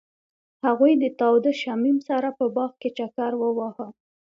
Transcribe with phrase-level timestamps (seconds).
[0.65, 3.87] هغوی د تاوده شمیم سره په باغ کې چکر وواهه.